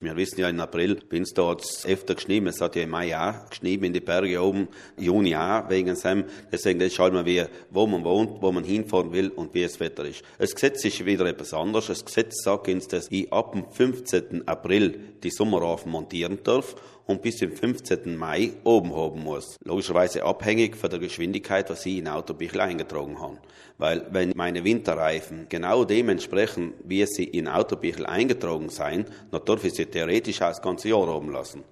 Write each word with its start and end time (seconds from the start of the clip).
Wir 0.00 0.14
wissen 0.14 0.38
ja, 0.38 0.48
im 0.48 0.60
April, 0.60 1.00
wenn 1.10 1.24
es 1.24 1.34
dort 1.34 1.66
öfter 1.84 2.14
geschnien, 2.14 2.46
es 2.46 2.60
hat 2.60 2.76
ja 2.76 2.84
im 2.84 2.90
Mai 2.90 3.18
auch 3.18 3.50
geschnien 3.50 3.82
in 3.82 3.92
die 3.92 3.98
Berge 3.98 4.40
oben, 4.40 4.68
Juni 4.96 5.34
auch, 5.34 5.68
wegen 5.70 5.92
dem. 6.00 6.24
Deswegen, 6.52 6.78
das 6.78 6.94
schaut 6.94 7.12
man, 7.12 7.26
wie, 7.26 7.44
wo 7.70 7.84
man 7.88 8.04
wohnt, 8.04 8.40
wo 8.40 8.52
man 8.52 8.62
hinfahren 8.62 9.12
will 9.12 9.30
und 9.30 9.54
wie 9.54 9.62
das 9.64 9.80
Wetter 9.80 10.04
ist. 10.04 10.22
Das 10.38 10.54
Gesetz 10.54 10.84
ist 10.84 11.04
wieder 11.04 11.26
etwas 11.26 11.52
anderes. 11.52 11.88
Das 11.88 12.04
Gesetz 12.04 12.44
sagt 12.44 12.68
uns, 12.68 12.86
dass 12.86 13.10
ich 13.10 13.32
ab 13.32 13.54
dem 13.54 13.68
15. 13.68 14.46
April 14.46 15.00
die 15.24 15.30
Sommerhafen 15.30 15.90
montieren 15.90 16.38
darf 16.44 16.76
und 17.08 17.22
bis 17.22 17.38
zum 17.38 17.50
15. 17.52 18.16
Mai 18.16 18.52
oben 18.64 18.94
haben 18.94 19.22
muss. 19.22 19.56
Logischerweise 19.64 20.24
abhängig 20.24 20.76
von 20.76 20.90
der 20.90 20.98
Geschwindigkeit, 20.98 21.70
was 21.70 21.86
ich 21.86 21.96
in 21.96 22.06
Autobüchel 22.06 22.60
eingetragen 22.60 23.18
habe. 23.18 23.38
Weil 23.78 24.06
wenn 24.10 24.32
meine 24.36 24.62
Winterreifen 24.62 25.46
genau 25.48 25.84
dementsprechend, 25.84 26.74
wie 26.84 27.04
sie 27.06 27.24
in 27.24 27.48
Autobüchel 27.48 28.04
eingetragen 28.04 28.68
sein, 28.68 29.06
dann 29.30 29.44
darf 29.44 29.64
ich 29.64 29.72
sie 29.72 29.86
theoretisch 29.86 30.42
auch 30.42 30.48
das 30.48 30.60
ganze 30.60 30.90
Jahr 30.90 31.08
oben 31.08 31.32
lassen. 31.32 31.64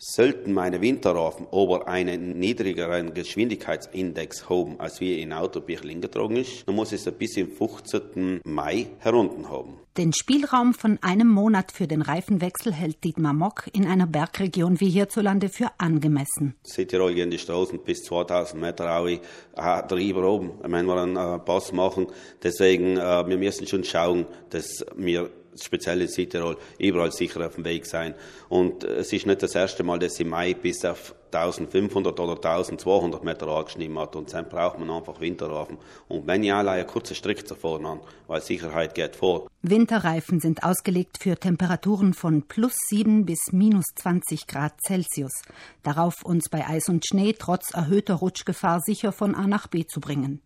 Sollten 0.00 0.52
meine 0.52 0.80
Winterreifen 0.80 1.48
aber 1.50 1.88
einen 1.88 2.38
niedrigeren 2.38 3.14
Geschwindigkeitsindex 3.14 4.48
haben, 4.48 4.78
als 4.78 5.00
wie 5.00 5.20
in 5.20 5.32
Autobüchel 5.32 5.90
eingetragen 5.90 6.36
ist, 6.36 6.68
dann 6.68 6.76
muss 6.76 6.92
ich 6.92 7.00
sie 7.00 7.10
bis 7.10 7.32
zum 7.32 7.50
15. 7.50 8.40
Mai 8.44 8.86
herunter 9.00 9.50
haben. 9.50 9.78
Den 9.96 10.12
Spielraum 10.12 10.74
von 10.74 11.00
einem 11.02 11.26
Monat 11.26 11.72
für 11.72 11.88
den 11.88 12.02
Reifenwechsel 12.02 12.72
hält 12.72 13.02
Dietmar 13.02 13.32
Mock 13.32 13.64
in 13.72 13.88
einer 13.88 14.06
Bergregion 14.06 14.78
wie 14.78 14.88
hierzulande 14.88 15.48
für 15.48 15.72
angemessen. 15.78 16.54
Südtirol 16.62 17.14
gehen 17.14 17.32
die 17.32 17.38
Straßen 17.38 17.80
bis 17.80 18.04
2000 18.04 18.62
Meter 18.62 19.00
auch 19.00 19.82
drüber 19.88 20.30
oben, 20.30 20.52
wenn 20.62 20.86
wir 20.86 21.02
einen 21.02 21.16
äh, 21.16 21.40
Pass 21.40 21.72
machen. 21.72 22.06
Deswegen, 22.40 22.96
äh, 22.98 23.26
wir 23.26 23.36
müssen 23.36 23.66
schon 23.66 23.82
schauen, 23.82 24.26
dass 24.50 24.86
wir 24.96 25.30
speziell 25.64 26.02
in 26.02 26.08
Südtirol, 26.08 26.56
überall 26.78 27.12
sicher 27.12 27.46
auf 27.46 27.54
dem 27.54 27.64
Weg 27.64 27.86
sein. 27.86 28.14
Und 28.48 28.84
es 28.84 29.12
ist 29.12 29.26
nicht 29.26 29.42
das 29.42 29.54
erste 29.54 29.82
Mal, 29.82 29.98
dass 29.98 30.20
im 30.20 30.30
Mai 30.30 30.54
bis 30.54 30.84
auf 30.84 31.14
1500 31.32 32.18
oder 32.18 32.36
1200 32.36 33.22
Meter 33.24 33.48
angeschnitten 33.48 33.98
hat. 33.98 34.16
Und 34.16 34.32
dann 34.32 34.48
braucht 34.48 34.78
man 34.78 34.90
einfach 34.90 35.20
Winterreifen. 35.20 35.78
Und 36.08 36.26
wenn 36.26 36.42
ich 36.42 36.52
allein 36.52 36.80
eine 36.80 36.86
kurze 36.86 37.14
Strecke 37.14 37.44
zu 37.44 37.54
fahren 37.54 37.86
an, 37.86 38.00
weil 38.26 38.40
Sicherheit 38.40 38.94
geht 38.94 39.16
vor. 39.16 39.48
Winterreifen 39.62 40.40
sind 40.40 40.62
ausgelegt 40.62 41.18
für 41.20 41.36
Temperaturen 41.36 42.14
von 42.14 42.42
plus 42.42 42.74
7 42.88 43.26
bis 43.26 43.52
minus 43.52 43.84
20 43.96 44.46
Grad 44.46 44.80
Celsius. 44.80 45.42
Darauf 45.82 46.22
uns 46.24 46.48
bei 46.48 46.66
Eis 46.66 46.88
und 46.88 47.06
Schnee 47.06 47.34
trotz 47.38 47.74
erhöhter 47.74 48.14
Rutschgefahr 48.14 48.80
sicher 48.80 49.12
von 49.12 49.34
A 49.34 49.46
nach 49.46 49.66
B 49.66 49.84
zu 49.84 50.00
bringen. 50.00 50.40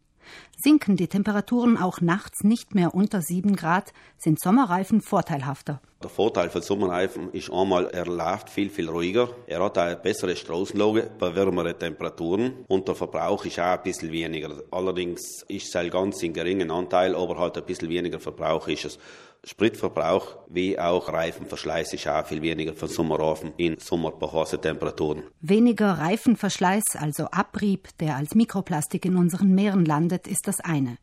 Sinken 0.57 0.97
die 0.97 1.09
Temperaturen 1.09 1.77
auch 1.77 2.01
nachts 2.01 2.45
nicht 2.45 2.75
mehr 2.75 2.95
unter 2.95 3.23
7 3.23 3.57
Grad, 3.57 3.93
sind 4.19 4.41
Sommerreifen 4.41 5.01
vorteilhafter. 5.01 5.81
Der 6.03 6.11
Vorteil 6.11 6.51
von 6.51 6.63
Sommerreifen 6.63 7.33
ist 7.33 7.53
einmal, 7.53 7.87
er 7.87 8.07
läuft 8.07 8.51
viel, 8.51 8.71
viel 8.71 8.89
ruhiger. 8.89 9.29
Er 9.47 9.63
hat 9.63 9.79
eine 9.79 9.95
bessere 9.95 10.35
Straßenlage 10.35 11.11
bei 11.17 11.33
wärmeren 11.33 11.79
Temperaturen 11.79 12.65
und 12.67 12.89
der 12.89 12.97
Verbrauch 12.97 13.45
ist 13.45 13.61
auch 13.61 13.77
ein 13.77 13.83
bisschen 13.85 14.11
weniger. 14.11 14.51
Allerdings 14.73 15.45
ist 15.47 15.69
es 15.69 15.75
halt 15.77 15.93
ganz 15.93 16.21
in 16.25 16.33
geringen 16.33 16.73
Anteil, 16.73 17.15
aber 17.15 17.39
halt 17.39 17.57
ein 17.57 17.65
bisschen 17.65 17.89
weniger 17.89 18.19
Verbrauch 18.19 18.67
ist 18.67 18.85
es. 18.85 18.99
Spritverbrauch 19.45 20.39
wie 20.49 20.77
auch 20.77 21.09
Reifenverschleiß 21.09 21.93
ist 21.95 22.09
auch 22.09 22.27
viel 22.27 22.43
weniger 22.43 22.75
von 22.75 22.89
Sommerreifen 22.89 23.53
in 23.57 23.79
Sommerbehasse-Temperaturen. 23.79 25.23
Weniger 25.41 25.99
Reifenverschleiß, 25.99 26.97
also 26.99 27.27
Abrieb, 27.31 27.89
der 27.99 28.17
als 28.17 28.35
Mikroplastik 28.35 29.05
in 29.05 29.17
unseren 29.17 29.55
Meeren 29.55 29.85
landet, 29.85 30.27
ist 30.27 30.49
das 30.49 30.59
eine. 30.61 30.97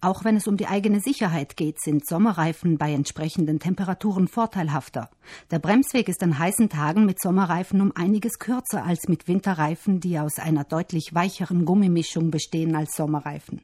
Auch 0.00 0.24
wenn 0.24 0.36
es 0.36 0.46
um 0.46 0.56
die 0.56 0.66
eigene 0.66 1.00
Sicherheit 1.00 1.56
geht, 1.56 1.80
sind 1.80 2.06
Sommerreifen 2.06 2.78
bei 2.78 2.92
entsprechenden 2.92 3.58
Temperaturen 3.58 4.28
vorteilhafter. 4.28 5.10
Der 5.50 5.58
Bremsweg 5.58 6.08
ist 6.08 6.22
an 6.22 6.38
heißen 6.38 6.68
Tagen 6.68 7.06
mit 7.06 7.20
Sommerreifen 7.20 7.80
um 7.80 7.92
einiges 7.94 8.38
kürzer 8.38 8.84
als 8.84 9.08
mit 9.08 9.28
Winterreifen, 9.28 10.00
die 10.00 10.18
aus 10.18 10.38
einer 10.38 10.64
deutlich 10.64 11.14
weicheren 11.14 11.64
Gummimischung 11.64 12.30
bestehen 12.30 12.76
als 12.76 12.96
Sommerreifen. 12.96 13.60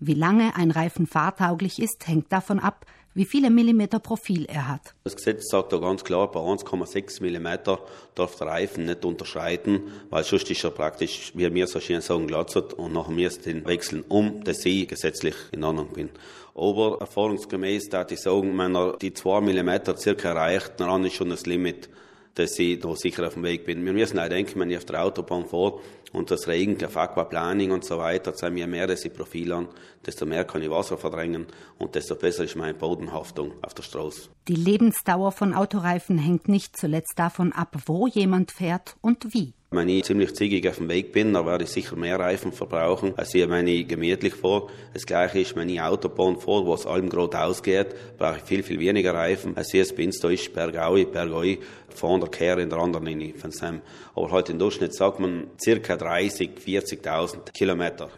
Wie 0.00 0.14
lange 0.14 0.56
ein 0.56 0.70
Reifen 0.70 1.06
fahrtauglich 1.06 1.80
ist, 1.80 2.06
hängt 2.06 2.32
davon 2.32 2.58
ab, 2.58 2.86
wie 3.14 3.24
viele 3.24 3.48
Millimeter 3.48 4.00
Profil 4.00 4.44
er 4.46 4.68
hat. 4.68 4.94
Das 5.04 5.14
Gesetz 5.14 5.48
sagt 5.48 5.72
da 5.72 5.78
ganz 5.78 6.02
klar, 6.02 6.30
bei 6.30 6.40
1,6 6.40 7.22
Millimeter 7.22 7.78
darf 8.14 8.34
der 8.36 8.48
Reifen 8.48 8.86
nicht 8.86 9.04
unterschreiten, 9.04 9.82
weil 10.10 10.24
sonst 10.24 10.50
ist 10.50 10.64
er 10.64 10.70
praktisch, 10.70 11.32
wie 11.34 11.52
wir 11.54 11.66
so 11.68 11.78
schön 11.78 12.00
sagen, 12.00 12.26
glatzert 12.26 12.72
und 12.72 12.92
nachher 12.92 13.12
müsst 13.12 13.46
den 13.46 13.64
wechseln, 13.66 14.04
um 14.08 14.42
dass 14.42 14.64
ich 14.64 14.88
gesetzlich 14.88 15.36
in 15.52 15.62
Ordnung 15.62 15.92
bin. 15.92 16.10
Aber 16.56 16.98
erfahrungsgemäß 17.00 17.88
darf 17.88 18.10
ich 18.10 18.20
sagen, 18.20 18.56
wenn 18.58 18.74
er 18.74 18.96
die 18.96 19.14
2 19.14 19.40
Millimeter 19.40 19.96
circa 19.96 20.30
erreicht, 20.30 20.72
dann 20.78 21.04
ist 21.04 21.14
schon 21.14 21.30
das 21.30 21.46
Limit 21.46 21.88
dass 22.34 22.58
ich 22.58 22.80
da 22.80 22.94
sicher 22.96 23.26
auf 23.26 23.34
dem 23.34 23.44
Weg 23.44 23.64
bin. 23.64 23.84
Wir 23.84 23.92
müssen 23.92 24.18
auch 24.18 24.28
denken, 24.28 24.58
wenn 24.58 24.70
ich 24.70 24.76
auf 24.76 24.84
der 24.84 25.04
Autobahn 25.04 25.46
fahre 25.46 25.80
und 26.14 26.30
das 26.30 26.48
regnet 26.48 26.82
auf 26.84 26.96
Aquaplaning 26.96 27.72
und 27.72 27.84
so 27.84 27.98
weiter, 27.98 28.34
zeigen 28.34 28.54
mir 28.54 28.66
mehr 28.66 28.86
das 28.86 29.06
Profil 29.08 29.52
an, 29.52 29.68
desto 30.06 30.24
mehr 30.24 30.44
kann 30.44 30.62
ich 30.62 30.70
Wasser 30.70 30.96
verdrängen 30.96 31.46
und 31.78 31.94
desto 31.94 32.14
besser 32.14 32.44
ist 32.44 32.56
meine 32.56 32.74
Bodenhaftung 32.74 33.52
auf 33.62 33.74
der 33.74 33.82
Straße. 33.82 34.30
Die 34.48 34.54
Lebensdauer 34.54 35.32
von 35.32 35.52
Autoreifen 35.52 36.18
hängt 36.18 36.48
nicht 36.48 36.76
zuletzt 36.76 37.18
davon 37.18 37.52
ab, 37.52 37.76
wo 37.86 38.06
jemand 38.06 38.52
fährt 38.52 38.96
und 39.00 39.34
wie. 39.34 39.52
Wenn 39.74 39.88
ich 39.88 40.04
ziemlich 40.04 40.36
zügig 40.36 40.68
auf 40.68 40.76
dem 40.76 40.88
Weg 40.88 41.10
bin, 41.10 41.32
dann 41.32 41.46
werde 41.46 41.64
ich 41.64 41.70
sicher 41.70 41.96
mehr 41.96 42.20
Reifen 42.20 42.52
verbrauchen, 42.52 43.12
als 43.16 43.34
wenn 43.34 43.66
ich 43.66 43.88
gemütlich 43.88 44.34
fahre. 44.34 44.68
Das 44.92 45.04
gleiche 45.04 45.40
ist, 45.40 45.56
wenn 45.56 45.68
ich 45.68 45.80
Autobahn 45.80 46.38
fahre, 46.38 46.64
wo 46.64 46.74
es 46.74 46.86
allem 46.86 47.08
gerade 47.08 47.40
ausgeht, 47.40 47.88
brauche 48.16 48.36
ich 48.36 48.44
viel, 48.44 48.62
viel 48.62 48.78
weniger 48.78 49.14
Reifen, 49.14 49.56
als 49.56 49.74
es 49.74 49.92
bei 49.92 50.04
uns 50.04 50.20
da 50.20 50.30
ist, 50.30 50.54
Bergaui, 50.54 51.06
Bergoi, 51.06 51.58
von 51.88 52.20
der 52.20 52.28
Kehr 52.28 52.58
in 52.58 52.70
der 52.70 52.78
anderen 52.78 53.06
Linie 53.06 53.34
von 53.34 53.50
Sam. 53.50 53.80
Aber 54.14 54.30
heute 54.30 54.52
im 54.52 54.60
Durchschnitt 54.60 54.94
sagt 54.94 55.18
man 55.18 55.48
circa 55.60 55.96
30, 56.04 56.58
40.000 56.58 57.52
Kilometer 57.52 58.10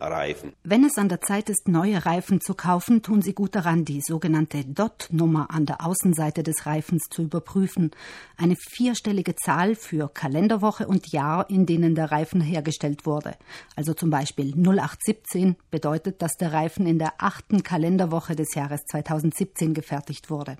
Reifen. 0.00 0.52
Wenn 0.64 0.84
es 0.84 0.98
an 0.98 1.08
der 1.08 1.20
Zeit 1.20 1.48
ist, 1.48 1.68
neue 1.68 2.04
Reifen 2.04 2.40
zu 2.40 2.54
kaufen, 2.54 3.02
tun 3.02 3.22
Sie 3.22 3.32
gut 3.32 3.54
daran, 3.54 3.84
die 3.84 4.00
sogenannte 4.00 4.64
DOT-Nummer 4.64 5.48
an 5.50 5.64
der 5.64 5.86
Außenseite 5.86 6.42
des 6.42 6.66
Reifens 6.66 7.04
zu 7.10 7.22
überprüfen. 7.22 7.92
Eine 8.36 8.56
vierstellige 8.56 9.36
Zahl 9.36 9.76
für 9.76 10.08
Kalenderwoche 10.08 10.88
und 10.88 11.12
Jahr, 11.12 11.48
in 11.48 11.64
denen 11.64 11.94
der 11.94 12.10
Reifen 12.10 12.40
hergestellt 12.40 13.06
wurde. 13.06 13.36
Also 13.76 13.94
zum 13.94 14.10
Beispiel 14.10 14.54
0817 14.54 15.54
bedeutet, 15.70 16.22
dass 16.22 16.36
der 16.36 16.52
Reifen 16.52 16.88
in 16.88 16.98
der 16.98 17.14
achten 17.18 17.62
Kalenderwoche 17.62 18.34
des 18.34 18.54
Jahres 18.54 18.80
2017 18.90 19.74
gefertigt 19.74 20.28
wurde. 20.28 20.56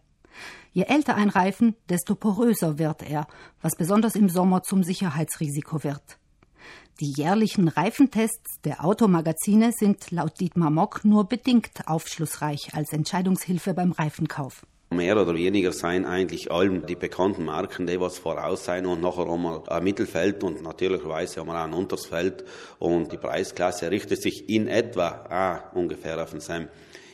Je 0.73 0.85
älter 0.85 1.17
ein 1.17 1.29
Reifen, 1.29 1.75
desto 1.89 2.15
poröser 2.15 2.79
wird 2.79 3.03
er, 3.03 3.27
was 3.63 3.75
besonders 3.75 4.15
im 4.15 4.29
Sommer 4.29 4.63
zum 4.63 4.85
Sicherheitsrisiko 4.85 5.83
wird. 5.83 6.19
Die 7.01 7.13
jährlichen 7.13 7.69
Reifentests 7.69 8.61
der 8.65 8.85
Automagazine 8.85 9.71
sind 9.73 10.11
laut 10.11 10.41
Dietmar 10.41 10.71
Mock 10.71 11.05
nur 11.05 11.29
bedingt 11.29 11.87
aufschlussreich 11.87 12.75
als 12.75 12.93
Entscheidungshilfe 12.93 13.73
beim 13.73 13.93
Reifenkauf. 13.93 14.67
Mehr 14.91 15.21
oder 15.21 15.35
weniger 15.35 15.73
seien 15.73 16.07
eigentlich 16.07 16.51
allem 16.51 16.87
die 16.87 16.97
bekannten 16.97 17.45
Marken, 17.45 17.87
die 17.87 18.01
was 18.01 18.19
voraus 18.19 18.65
sein 18.65 18.87
und 18.87 19.03
nachher 19.03 19.29
einmal 19.29 19.63
ein 19.69 19.85
Mittelfeld 19.85 20.43
und 20.43 20.63
natürlicherweise 20.63 21.43
einmal 21.43 21.57
ein 21.63 21.75
Untersfeld 21.75 22.45
und 22.79 23.13
die 23.13 23.19
Preisklasse 23.19 23.91
richtet 23.91 24.23
sich 24.23 24.49
in 24.49 24.67
etwa 24.67 25.69
auch 25.71 25.77
ungefähr 25.77 26.23
auf 26.23 26.31
den 26.31 26.41
Sam 26.41 26.69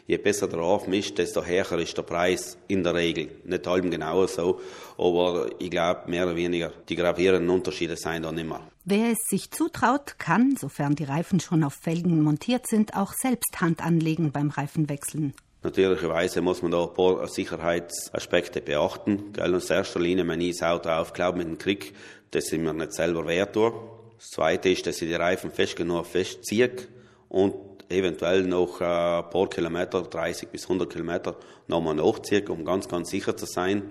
je 0.06 0.18
besser 0.18 0.48
der 0.48 0.58
Rafen 0.58 0.92
ist, 0.92 1.16
desto 1.18 1.44
höher 1.44 1.78
ist 1.78 1.96
der 1.96 2.02
Preis 2.02 2.58
in 2.68 2.82
der 2.82 2.94
Regel. 2.94 3.30
Nicht 3.44 3.66
allem 3.66 3.90
genauer 3.90 4.28
so, 4.28 4.60
aber 4.98 5.50
ich 5.58 5.70
glaube, 5.70 6.10
mehr 6.10 6.26
oder 6.26 6.36
weniger 6.36 6.72
die 6.88 6.96
gravierenden 6.96 7.50
Unterschiede 7.50 7.96
seien 7.96 8.22
da 8.22 8.32
nicht 8.32 8.48
mehr. 8.48 8.60
Wer 8.84 9.12
es 9.12 9.28
sich 9.28 9.50
zutraut, 9.50 10.18
kann, 10.18 10.56
sofern 10.56 10.94
die 10.94 11.04
Reifen 11.04 11.40
schon 11.40 11.64
auf 11.64 11.74
Felgen 11.74 12.22
montiert 12.22 12.66
sind, 12.66 12.94
auch 12.94 13.12
selbst 13.14 13.60
Hand 13.60 13.84
anlegen 13.84 14.30
beim 14.30 14.50
Reifenwechseln. 14.50 15.32
Natürlicherweise 15.62 16.42
muss 16.42 16.60
man 16.60 16.72
da 16.72 16.84
ein 16.84 16.92
paar 16.92 17.26
Sicherheitsaspekte 17.26 18.60
beachten. 18.60 19.32
Gell? 19.32 19.54
In 19.54 19.60
erster 19.66 19.98
Linie, 19.98 20.28
wenn 20.28 20.42
ich 20.42 20.58
das 20.58 20.68
Auto 20.68 20.90
aufklaube 20.90 21.38
mit 21.38 21.46
dem 21.46 21.56
Krieg, 21.56 21.94
dass 22.30 22.52
ich 22.52 22.58
mir 22.58 22.74
nicht 22.74 22.92
selber 22.92 23.26
wert 23.26 23.54
tue. 23.54 23.72
Das 24.18 24.28
Zweite 24.28 24.68
ist, 24.68 24.86
dass 24.86 25.00
ich 25.00 25.08
die 25.08 25.14
Reifen 25.14 25.50
fest 25.50 25.76
genug 25.76 26.04
festziehe 26.04 26.70
und 27.30 27.54
eventuell 27.88 28.42
noch 28.42 28.80
ein 28.80 29.30
paar 29.30 29.48
Kilometer, 29.48 30.02
30 30.02 30.48
bis 30.48 30.64
100 30.64 30.90
Kilometer, 30.90 31.36
nochmal 31.68 31.94
nachziehen, 31.94 32.48
um 32.48 32.64
ganz, 32.64 32.88
ganz 32.88 33.10
sicher 33.10 33.36
zu 33.36 33.46
sein. 33.46 33.82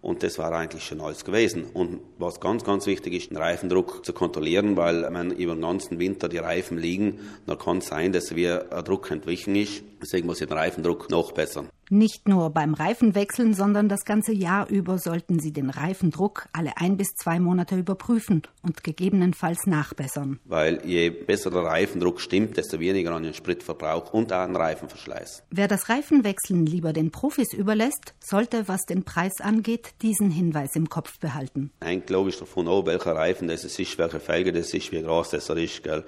Und 0.00 0.22
das 0.22 0.38
war 0.38 0.52
eigentlich 0.52 0.84
schon 0.84 1.00
alles 1.00 1.24
gewesen. 1.24 1.64
Und 1.74 2.00
was 2.18 2.40
ganz, 2.40 2.64
ganz 2.64 2.86
wichtig 2.86 3.14
ist, 3.14 3.30
den 3.30 3.36
Reifendruck 3.36 4.04
zu 4.04 4.12
kontrollieren, 4.12 4.76
weil 4.76 5.02
wenn 5.12 5.32
über 5.32 5.54
den 5.54 5.62
ganzen 5.62 5.98
Winter 5.98 6.28
die 6.28 6.38
Reifen 6.38 6.78
liegen, 6.78 7.20
dann 7.46 7.58
kann 7.58 7.78
es 7.78 7.88
sein, 7.88 8.12
dass 8.12 8.34
wieder 8.34 8.72
ein 8.72 8.84
Druck 8.84 9.10
entwichen 9.10 9.56
ist. 9.56 9.82
Deswegen 10.00 10.26
muss 10.26 10.40
ich 10.40 10.46
den 10.46 10.56
Reifendruck 10.56 11.10
nachbessern. 11.10 11.68
Nicht 11.90 12.28
nur 12.28 12.50
beim 12.50 12.74
Reifenwechseln, 12.74 13.54
sondern 13.54 13.88
das 13.88 14.04
ganze 14.04 14.32
Jahr 14.32 14.68
über 14.68 14.98
sollten 14.98 15.38
Sie 15.40 15.52
den 15.52 15.70
Reifendruck 15.70 16.48
alle 16.52 16.76
ein 16.76 16.98
bis 16.98 17.14
zwei 17.14 17.40
Monate 17.40 17.76
überprüfen 17.76 18.42
und 18.62 18.84
gegebenenfalls 18.84 19.66
nachbessern. 19.66 20.38
Weil 20.44 20.80
je 20.84 21.08
besser 21.08 21.50
der 21.50 21.62
Reifendruck 21.62 22.20
stimmt, 22.20 22.58
desto 22.58 22.78
weniger 22.78 23.12
an 23.12 23.22
den 23.22 23.32
Spritverbrauch 23.32 24.12
und 24.12 24.32
an 24.32 24.54
Reifenverschleiß. 24.54 25.44
Wer 25.50 25.68
das 25.68 25.88
Reifenwechseln 25.88 26.66
lieber 26.66 26.92
den 26.92 27.10
Profis 27.10 27.54
überlässt, 27.54 28.14
sollte, 28.20 28.68
was 28.68 28.82
den 28.82 29.04
Preis 29.04 29.40
angeht, 29.40 29.94
diesen 30.02 30.30
Hinweis 30.30 30.76
im 30.76 30.90
Kopf 30.90 31.18
behalten. 31.18 31.70
Hängt 31.82 32.10
logisch 32.10 32.38
davon 32.38 32.68
ab, 32.68 32.86
welcher 32.86 33.16
Reifen 33.16 33.48
das 33.48 33.64
ist, 33.64 33.98
welche 33.98 34.20
Felge 34.20 34.52
das 34.52 34.74
ist, 34.74 34.92
wie 34.92 35.02
groß 35.02 35.30
das 35.30 35.48
ist. 35.48 35.82
Gell 35.82 36.04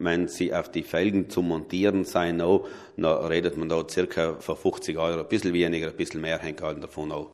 wenn 0.00 0.28
sie 0.28 0.52
auf 0.52 0.70
die 0.70 0.82
Felgen 0.82 1.30
zu 1.30 1.42
montieren 1.42 2.04
sein, 2.04 2.40
auch, 2.40 2.66
dann 2.96 3.26
redet 3.26 3.56
man 3.56 3.68
da 3.68 3.86
circa 3.88 4.34
von 4.40 4.56
50 4.56 4.98
Euro, 4.98 5.20
ein 5.20 5.28
bisschen 5.28 5.52
weniger, 5.52 5.88
ein 5.88 5.96
bisschen 5.96 6.20
mehr 6.20 6.38
hängt 6.38 6.62
halt 6.62 6.82
davon 6.82 7.12
auch. 7.12 7.30